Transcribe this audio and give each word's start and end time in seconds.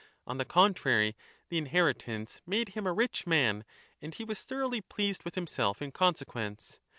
On 0.25 0.39
the 0.39 0.45
con 0.45 0.73
trary, 0.73 1.13
the 1.49 1.59
inheritance 1.59 2.41
made 2.47 2.69
him 2.69 2.87
a 2.87 2.91
rich 2.91 3.27
man, 3.27 3.63
and 4.01 4.11
he 4.15 4.23
was 4.23 4.41
thoroughly 4.41 4.81
pleased 4.81 5.21
with 5.23 5.35
himself 5.35 5.79
in 5.79 5.91
consequence. 5.91 6.79